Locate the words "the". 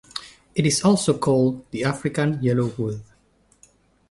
1.69-1.83